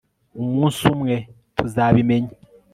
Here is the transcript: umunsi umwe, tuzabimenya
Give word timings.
umunsi 0.41 0.81
umwe, 0.93 1.15
tuzabimenya 1.55 2.33